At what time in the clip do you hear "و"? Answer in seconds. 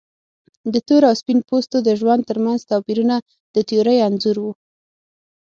4.43-4.45